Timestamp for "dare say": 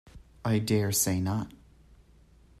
0.57-1.19